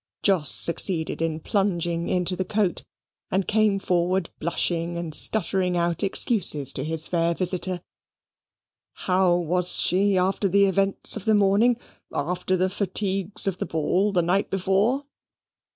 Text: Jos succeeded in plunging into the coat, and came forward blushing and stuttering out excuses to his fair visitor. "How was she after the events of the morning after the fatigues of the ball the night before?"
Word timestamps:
Jos 0.23 0.49
succeeded 0.49 1.21
in 1.21 1.39
plunging 1.39 2.09
into 2.09 2.35
the 2.35 2.43
coat, 2.43 2.83
and 3.29 3.47
came 3.47 3.77
forward 3.77 4.31
blushing 4.39 4.97
and 4.97 5.13
stuttering 5.13 5.77
out 5.77 6.01
excuses 6.01 6.73
to 6.73 6.83
his 6.83 7.05
fair 7.07 7.35
visitor. 7.35 7.83
"How 9.05 9.35
was 9.35 9.79
she 9.79 10.17
after 10.17 10.47
the 10.49 10.65
events 10.65 11.15
of 11.15 11.25
the 11.25 11.35
morning 11.35 11.77
after 12.11 12.57
the 12.57 12.71
fatigues 12.71 13.45
of 13.45 13.59
the 13.59 13.67
ball 13.67 14.11
the 14.11 14.23
night 14.23 14.49
before?" 14.49 15.05